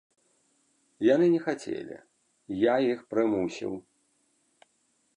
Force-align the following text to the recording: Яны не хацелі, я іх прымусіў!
Яны 1.13 1.25
не 1.33 1.41
хацелі, 1.45 1.97
я 2.65 2.75
іх 2.95 2.99
прымусіў! 3.15 3.73